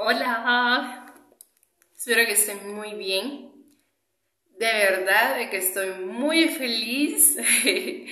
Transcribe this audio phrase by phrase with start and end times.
[0.00, 1.12] Hola,
[1.96, 3.50] espero que estén muy bien.
[4.56, 7.36] De verdad, que estoy muy feliz.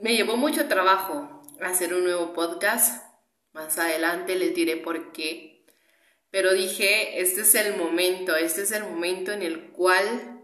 [0.00, 3.04] Me llevó mucho trabajo hacer un nuevo podcast.
[3.52, 5.66] Más adelante les diré por qué.
[6.30, 10.40] Pero dije, este es el momento, este es el momento en el cual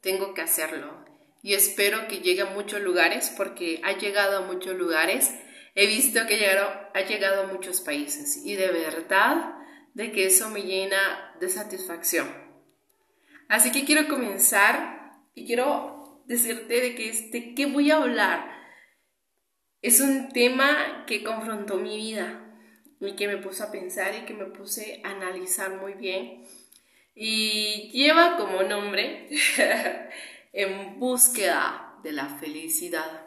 [0.00, 1.04] tengo que hacerlo.
[1.40, 5.30] Y espero que llegue a muchos lugares porque ha llegado a muchos lugares
[5.74, 9.54] he visto que ha llegado a muchos países y de verdad
[9.94, 12.28] de que eso me llena de satisfacción.
[13.48, 18.50] Así que quiero comenzar y quiero decirte de que este, ¿qué voy a hablar?
[19.82, 22.42] Es un tema que confrontó mi vida
[23.00, 26.44] y que me puso a pensar y que me puse a analizar muy bien.
[27.14, 29.28] Y lleva como nombre
[30.52, 33.26] en búsqueda de la felicidad.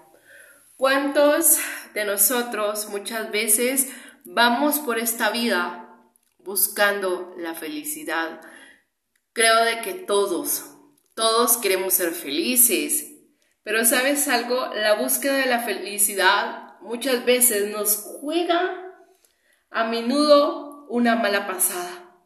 [0.77, 1.57] ¿Cuántos
[1.93, 3.93] de nosotros muchas veces
[4.25, 6.03] vamos por esta vida
[6.39, 8.41] buscando la felicidad?
[9.31, 10.65] Creo de que todos,
[11.15, 13.09] todos queremos ser felices,
[13.63, 18.93] pero sabes algo, la búsqueda de la felicidad muchas veces nos juega
[19.69, 22.19] a menudo una mala pasada.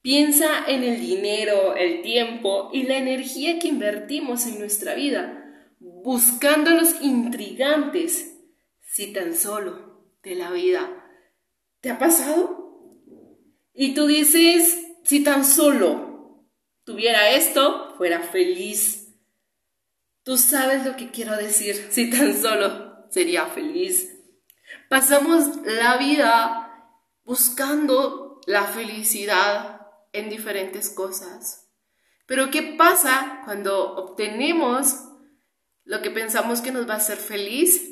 [0.00, 5.40] Piensa en el dinero, el tiempo y la energía que invertimos en nuestra vida
[6.02, 8.36] buscando los intrigantes,
[8.82, 10.88] si tan solo de la vida.
[11.80, 12.60] ¿Te ha pasado?
[13.72, 16.44] Y tú dices, si tan solo
[16.84, 19.14] tuviera esto, fuera feliz.
[20.22, 24.16] Tú sabes lo que quiero decir, si tan solo sería feliz.
[24.88, 31.68] Pasamos la vida buscando la felicidad en diferentes cosas.
[32.26, 35.09] Pero ¿qué pasa cuando obtenemos
[35.90, 37.82] lo que pensamos que nos va a hacer feliz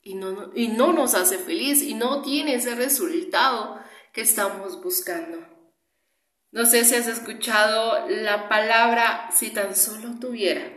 [0.00, 3.80] y no, y no nos hace feliz y no tiene ese resultado
[4.12, 5.44] que estamos buscando.
[6.52, 10.72] No sé si has escuchado la palabra si tan solo tuviera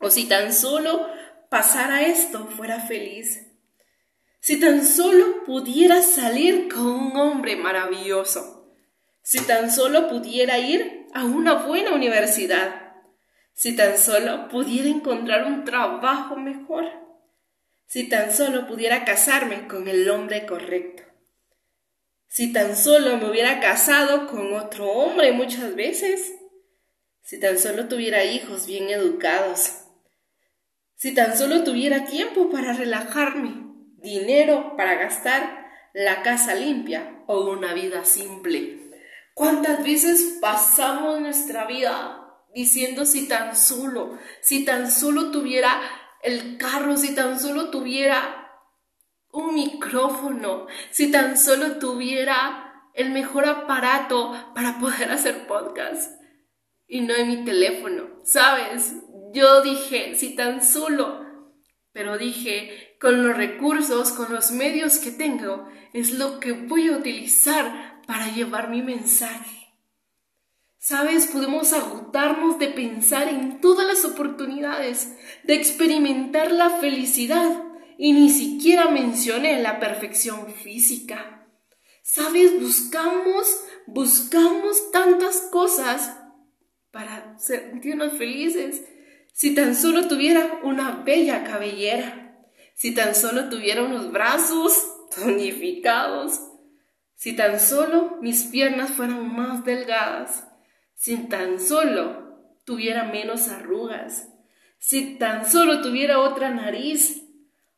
[0.00, 1.08] o si tan solo
[1.48, 3.46] pasara esto fuera feliz.
[4.38, 8.70] Si tan solo pudiera salir con un hombre maravilloso.
[9.22, 12.81] Si tan solo pudiera ir a una buena universidad
[13.54, 16.86] si tan solo pudiera encontrar un trabajo mejor.
[17.86, 21.02] Si tan solo pudiera casarme con el hombre correcto.
[22.28, 26.32] Si tan solo me hubiera casado con otro hombre muchas veces.
[27.22, 29.82] Si tan solo tuviera hijos bien educados.
[30.94, 37.74] Si tan solo tuviera tiempo para relajarme, dinero para gastar, la casa limpia o una
[37.74, 38.78] vida simple.
[39.34, 42.21] ¿Cuántas veces pasamos nuestra vida
[42.54, 45.80] diciendo si tan solo, si tan solo tuviera
[46.22, 48.42] el carro, si tan solo tuviera
[49.30, 56.20] un micrófono, si tan solo tuviera el mejor aparato para poder hacer podcast
[56.86, 58.94] y no en mi teléfono, ¿sabes?
[59.32, 61.24] Yo dije, si tan solo,
[61.92, 66.98] pero dije, con los recursos, con los medios que tengo, es lo que voy a
[66.98, 69.61] utilizar para llevar mi mensaje.
[70.84, 77.62] Sabes, podemos agotarnos de pensar en todas las oportunidades, de experimentar la felicidad
[77.98, 81.46] y ni siquiera mencioné la perfección física.
[82.02, 83.46] Sabes, buscamos,
[83.86, 86.18] buscamos tantas cosas
[86.90, 88.82] para sentirnos felices.
[89.32, 92.44] Si tan solo tuviera una bella cabellera,
[92.74, 96.40] si tan solo tuviera unos brazos tonificados,
[97.14, 100.48] si tan solo mis piernas fueran más delgadas,
[101.02, 104.28] si tan solo tuviera menos arrugas,
[104.78, 107.24] si tan solo tuviera otra nariz,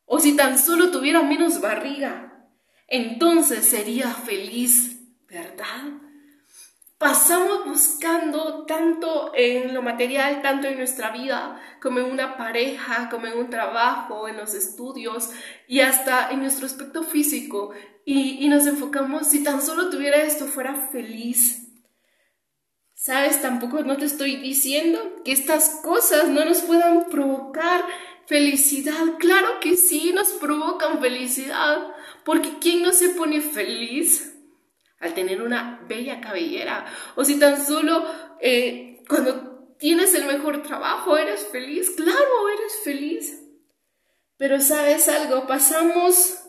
[0.05, 2.47] o si tan solo tuviera menos barriga,
[2.87, 5.93] entonces sería feliz, ¿verdad?
[6.99, 13.25] Pasamos buscando tanto en lo material, tanto en nuestra vida, como en una pareja, como
[13.25, 15.31] en un trabajo, en los estudios
[15.67, 17.71] y hasta en nuestro aspecto físico.
[18.05, 21.64] Y, nos enfocamos, si tan solo tuviera esto, fuera feliz.
[23.05, 23.39] ¿Sabes?
[23.39, 27.85] Tampoco no te estoy diciendo que estas cosas no nos puedan provocar
[28.25, 28.95] felicidad.
[29.19, 31.85] Claro que sí, nos provocan felicidad.
[32.23, 34.33] Porque ¿quién no se pone feliz
[34.99, 36.87] al tener una bella cabellera?
[37.15, 38.03] O si tan solo
[38.41, 41.91] eh, cuando tienes el mejor trabajo eres feliz.
[41.91, 43.39] Claro, eres feliz.
[44.37, 46.39] Pero sabes algo, pasamos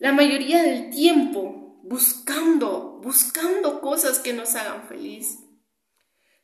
[0.00, 5.38] la mayoría del tiempo buscando, buscando cosas que nos hagan feliz.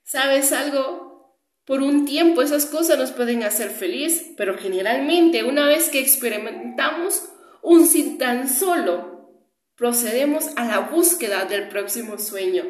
[0.06, 1.36] ¿Sabes algo?
[1.64, 7.28] Por un tiempo esas cosas nos pueden hacer feliz, pero generalmente una vez que experimentamos
[7.60, 9.42] un sin tan solo,
[9.74, 12.62] procedemos a la búsqueda del próximo sueño,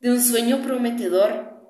[0.00, 1.60] de un sueño prometedor.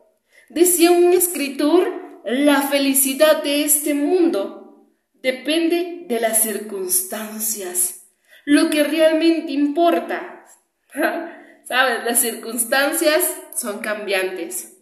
[0.50, 8.06] Decía un escritor, la felicidad de este mundo depende de las circunstancias,
[8.44, 10.46] lo que realmente importa.
[11.64, 12.04] ¿Sabes?
[12.04, 13.24] Las circunstancias
[13.56, 14.74] son cambiantes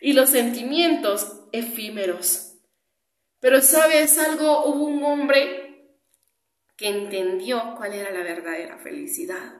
[0.00, 2.54] y los sentimientos efímeros.
[3.40, 5.94] Pero sabes algo, hubo un hombre
[6.76, 9.54] que entendió cuál era la verdadera felicidad.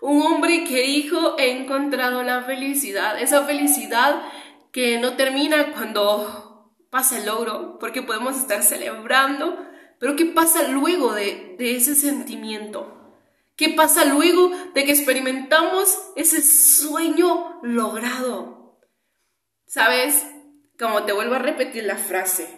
[0.00, 4.22] Un hombre que dijo, he encontrado la felicidad, esa felicidad
[4.72, 9.58] que no termina cuando pasa el logro, porque podemos estar celebrando,
[9.98, 12.92] pero ¿qué pasa luego de, de ese sentimiento?
[13.56, 18.55] ¿Qué pasa luego de que experimentamos ese sueño logrado?
[19.76, 20.26] ¿Sabes?
[20.78, 22.48] Como te vuelvo a repetir la frase,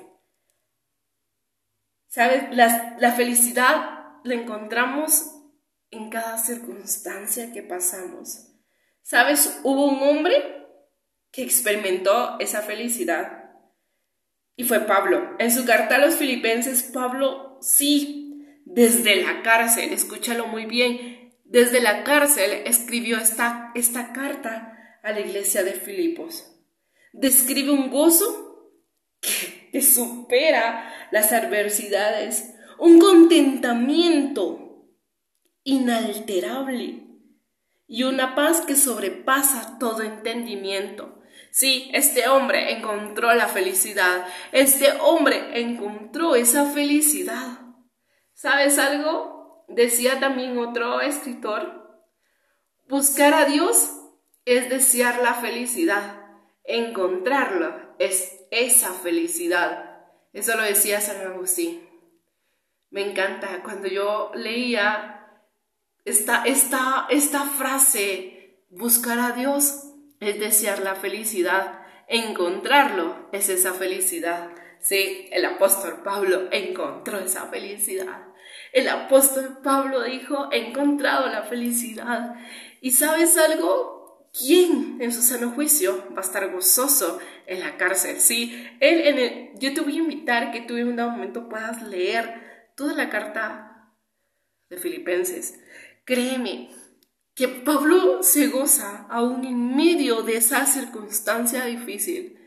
[2.06, 2.44] ¿Sabes?
[2.52, 5.28] La, felicidad la encontramos
[5.90, 8.52] en cada circunstancia que pasamos.
[9.02, 9.58] ¿Sabes?
[9.64, 10.36] Hubo un hombre
[11.32, 13.50] que experimentó esa felicidad
[14.54, 15.34] y fue Pablo.
[15.40, 21.80] En su carta a los filipenses, Pablo sí, desde la cárcel, escúchalo muy bien, desde
[21.80, 26.54] la cárcel escribió esta, esta carta a la iglesia de Filipos.
[27.12, 28.72] Describe un gozo
[29.20, 34.86] que, supera las adversidades, un contentamiento
[35.62, 37.06] inalterable
[37.86, 41.22] y una paz que sobrepasa todo entendimiento.
[41.50, 47.60] Sí, este hombre encontró la felicidad, este hombre encontró esa felicidad.
[48.34, 49.64] ¿Sabes algo?
[49.68, 52.02] Decía también otro escritor,
[52.88, 53.90] buscar a Dios
[54.44, 56.27] es desear la felicidad,
[56.68, 60.06] encontrarlo es esa felicidad.
[60.32, 61.88] Eso lo decía San Agustín.
[62.90, 65.42] Me encanta cuando yo leía
[66.04, 69.84] esta, esta, esta frase, buscar a Dios
[70.20, 74.50] es desear la felicidad, encontrarlo es esa felicidad.
[74.80, 78.28] Sí, el apóstol Pablo encontró esa felicidad.
[78.72, 82.34] El apóstol Pablo dijo, he encontrado la felicidad.
[82.80, 83.97] ¿Y sabes algo?
[84.36, 88.20] ¿Quién en su sano juicio va a estar gozoso en la cárcel?
[88.20, 91.82] Sí, él en el, yo te voy a invitar que tú en un momento puedas
[91.82, 93.94] leer toda la carta
[94.68, 95.58] de Filipenses.
[96.04, 96.70] Créeme
[97.34, 102.38] que Pablo se goza aún en medio de esa circunstancia difícil.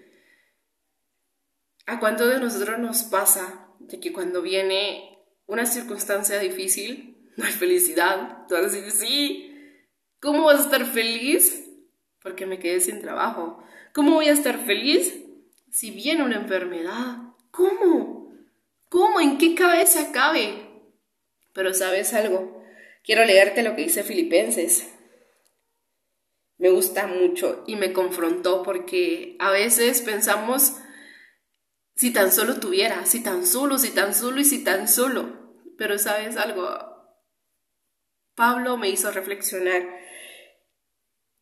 [1.88, 5.18] ¿A cuánto de nosotros nos pasa de que cuando viene
[5.48, 8.45] una circunstancia difícil, no hay felicidad?
[8.48, 9.51] Tú vas a decir, sí,
[10.19, 11.70] ¿cómo vas a estar feliz
[12.21, 13.63] porque me quedé sin trabajo.
[13.94, 15.13] ¿Cómo voy a estar feliz
[15.71, 17.18] si viene una enfermedad?
[17.51, 18.33] ¿Cómo?
[18.89, 19.19] ¿Cómo?
[19.19, 20.69] ¿En qué cabeza cabe?
[21.53, 22.63] Pero sabes algo,
[23.03, 24.94] quiero leerte lo que dice Filipenses.
[26.57, 30.75] Me gusta mucho y me confrontó porque a veces pensamos,
[31.95, 35.56] si tan solo tuviera, si tan solo, si tan solo y si tan solo.
[35.77, 36.63] Pero sabes algo,
[38.35, 39.81] Pablo me hizo reflexionar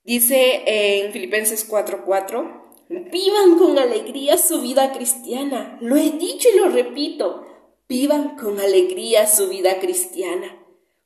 [0.04, 5.78] Dice en Filipenses 4:4, vivan con alegría su vida cristiana.
[5.82, 7.46] Lo he dicho y lo repito,
[7.88, 10.58] vivan con alegría su vida cristiana.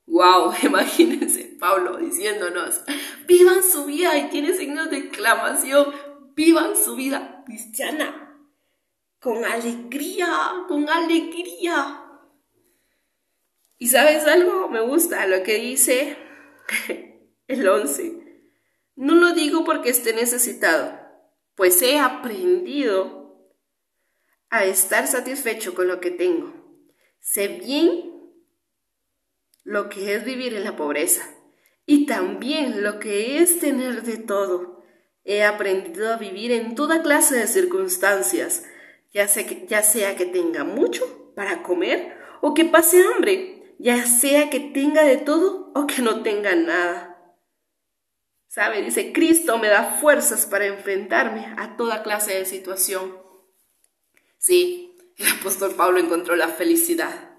[0.05, 2.81] Wow, imagínense Pablo diciéndonos,
[3.27, 5.93] vivan su vida y tiene signos de exclamación,
[6.35, 8.19] vivan su vida cristiana.
[9.19, 12.03] Con alegría, con alegría.
[13.77, 14.67] ¿Y sabes algo?
[14.69, 16.17] Me gusta lo que dice
[17.47, 18.22] el 11.
[18.95, 20.99] No lo digo porque esté necesitado,
[21.55, 23.23] pues he aprendido
[24.49, 26.53] a estar satisfecho con lo que tengo.
[27.19, 28.13] Sé bien
[29.63, 31.23] lo que es vivir en la pobreza
[31.85, 34.83] y también lo que es tener de todo.
[35.23, 38.65] He aprendido a vivir en toda clase de circunstancias,
[39.11, 44.05] ya sea que, ya sea que tenga mucho para comer o que pase hambre, ya
[44.05, 47.12] sea que tenga de todo o que no tenga nada.
[48.53, 48.83] ¿Sabe?
[48.83, 53.17] Dice, Cristo me da fuerzas para enfrentarme a toda clase de situación.
[54.37, 57.35] Sí, el apóstol Pablo encontró la felicidad.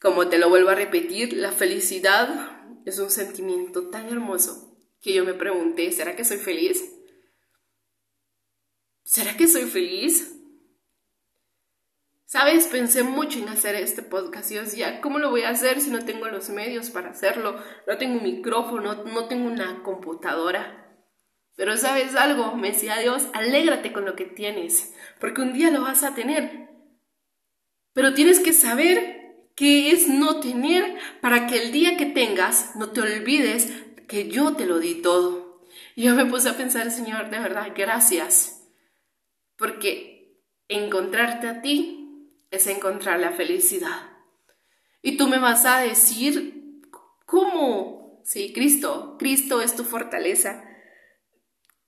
[0.00, 5.24] Como te lo vuelvo a repetir, la felicidad es un sentimiento tan hermoso que yo
[5.24, 6.80] me pregunté, ¿será que soy feliz?
[9.02, 10.36] ¿Será que soy feliz?
[12.34, 15.90] Sabes, pensé mucho en hacer este podcast y decía, ¿cómo lo voy a hacer si
[15.90, 17.62] no tengo los medios para hacerlo?
[17.86, 20.98] No tengo un micrófono, no tengo una computadora.
[21.54, 25.82] Pero sabes algo, me decía Dios, alégrate con lo que tienes, porque un día lo
[25.82, 26.70] vas a tener.
[27.92, 32.90] Pero tienes que saber qué es no tener para que el día que tengas no
[32.90, 33.72] te olvides
[34.08, 35.62] que yo te lo di todo.
[35.94, 38.66] Y yo me puse a pensar, Señor, de verdad, gracias,
[39.56, 42.00] porque encontrarte a ti
[42.54, 44.12] es encontrar la felicidad.
[45.02, 46.82] Y tú me vas a decir,
[47.26, 48.22] ¿cómo?
[48.24, 50.64] Sí, Cristo, Cristo es tu fortaleza.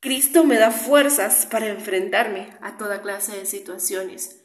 [0.01, 4.45] Cristo me da fuerzas para enfrentarme a toda clase de situaciones.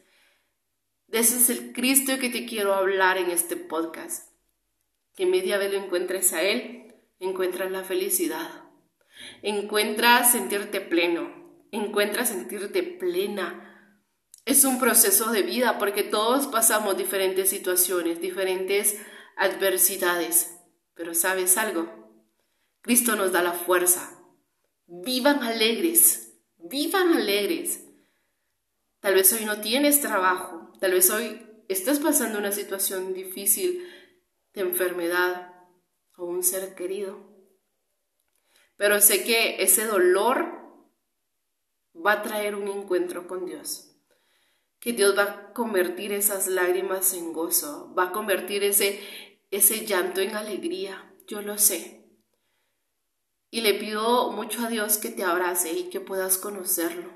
[1.10, 4.32] ese es el Cristo que te quiero hablar en este podcast.
[5.14, 8.64] Que media vez lo encuentres a Él, encuentras la felicidad.
[9.42, 11.30] Encuentras sentirte pleno,
[11.70, 13.71] encuentras sentirte plena.
[14.44, 18.98] Es un proceso de vida porque todos pasamos diferentes situaciones, diferentes
[19.36, 20.52] adversidades.
[20.94, 21.88] Pero ¿sabes algo?
[22.82, 24.18] Cristo nos da la fuerza,
[24.94, 27.82] Vivan alegres, vivan alegres.
[29.00, 33.88] Tal vez hoy no tienes trabajo, tal vez hoy estás pasando una situación difícil
[34.52, 35.54] de enfermedad
[36.18, 37.26] o un ser querido.
[38.76, 40.60] Pero sé que ese dolor
[41.94, 43.91] va a traer un encuentro con Dios.
[44.82, 49.00] Que Dios va a convertir esas lágrimas en gozo, va a convertir ese,
[49.52, 51.14] ese llanto en alegría.
[51.28, 52.04] Yo lo sé.
[53.48, 57.12] Y le pido mucho a Dios que te abrace y que puedas conocerlo.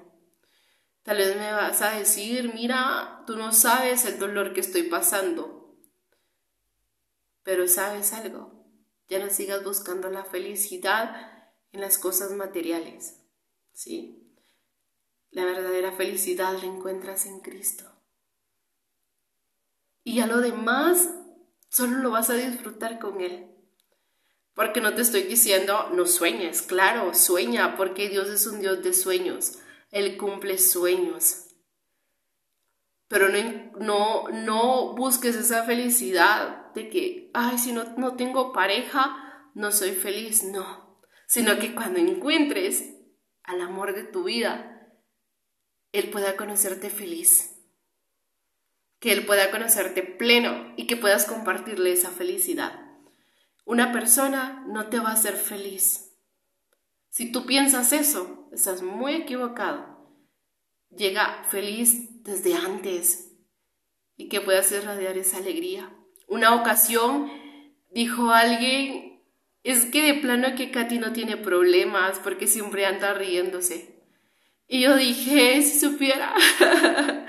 [1.03, 5.77] Tal vez me vas a decir, mira, tú no sabes el dolor que estoy pasando.
[7.43, 8.65] Pero sabes algo,
[9.09, 13.25] ya no sigas buscando la felicidad en las cosas materiales.
[13.73, 14.26] ¿Sí?
[15.31, 17.85] La verdadera felicidad la encuentras en Cristo.
[20.05, 21.11] Y a lo demás
[21.69, 23.51] solo lo vas a disfrutar con Él.
[24.55, 28.95] Porque no te estoy diciendo no sueñes, claro, sueña, porque Dios es un Dios de
[28.95, 29.59] sueños,
[29.91, 31.47] Él cumple sueños.
[33.09, 39.51] Pero no, no, no busques esa felicidad de que, ay, si no, no tengo pareja,
[39.55, 41.01] no soy feliz, no.
[41.27, 42.95] Sino que cuando encuentres
[43.43, 44.76] al amor de tu vida,
[45.99, 47.57] Él pueda conocerte feliz.
[48.99, 52.81] Que Él pueda conocerte pleno y que puedas compartirle esa felicidad.
[53.65, 56.13] Una persona no te va a hacer feliz.
[57.09, 59.97] Si tú piensas eso, estás muy equivocado.
[60.91, 63.33] Llega feliz desde antes
[64.17, 65.93] y que puedas irradiar esa alegría.
[66.29, 67.33] Una ocasión
[67.91, 69.23] dijo alguien,
[69.63, 73.96] es que de plano que Katy no tiene problemas porque siempre anda riéndose.
[74.69, 76.35] Y yo dije, si supiera,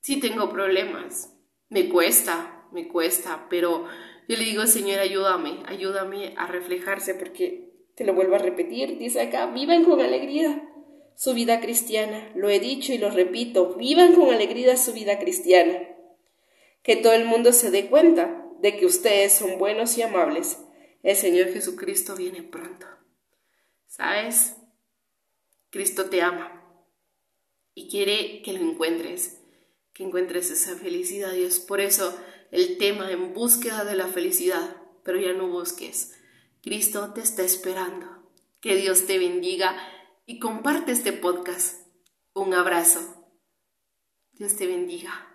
[0.00, 1.34] sí tengo problemas,
[1.68, 3.86] me cuesta, me cuesta, pero
[4.28, 9.20] yo le digo, Señor, ayúdame, ayúdame a reflejarse porque, te lo vuelvo a repetir, dice
[9.20, 10.68] acá, vivan con alegría
[11.18, 12.30] su vida cristiana.
[12.36, 15.76] Lo he dicho y lo repito, vivan con alegría su vida cristiana.
[16.82, 20.58] Que todo el mundo se dé cuenta de que ustedes son buenos y amables.
[21.02, 22.86] El Señor Jesucristo viene pronto.
[23.88, 24.56] ¿Sabes?
[25.70, 26.62] Cristo te ama
[27.74, 29.40] y quiere que lo encuentres,
[29.92, 31.60] que encuentres esa felicidad, Dios.
[31.60, 32.18] Por eso
[32.50, 36.14] el tema en búsqueda de la felicidad, pero ya no busques.
[36.62, 38.06] Cristo te está esperando.
[38.60, 39.76] Que Dios te bendiga
[40.26, 41.86] y comparte este podcast.
[42.32, 43.30] Un abrazo.
[44.32, 45.27] Dios te bendiga.